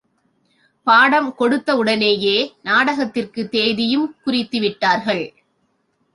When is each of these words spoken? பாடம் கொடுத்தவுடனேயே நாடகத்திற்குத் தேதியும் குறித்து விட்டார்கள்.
பாடம் 0.83 1.35
கொடுத்தவுடனேயே 1.39 2.53
நாடகத்திற்குத் 2.63 3.49
தேதியும் 3.49 4.15
குறித்து 4.23 4.59
விட்டார்கள். 4.59 5.33